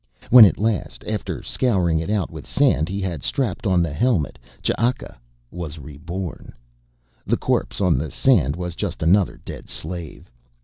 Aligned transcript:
When 0.31 0.45
at 0.45 0.57
last, 0.57 1.03
after 1.07 1.43
scouring 1.43 1.99
it 1.99 2.09
out 2.09 2.31
with 2.31 2.47
sand, 2.47 2.89
he 2.89 3.01
had 3.01 3.21
strapped 3.21 3.67
on 3.67 3.83
the 3.83 3.93
helmet, 3.93 4.39
Ch'aka 4.63 5.15
was 5.51 5.77
reborn. 5.77 6.53
The 7.27 7.37
corpse 7.37 7.79
on 7.79 7.99
the 7.99 8.09
sand 8.09 8.55
was 8.55 8.73
just 8.75 9.03
another 9.03 9.39
dead 9.45 9.69
slave. 9.69 10.31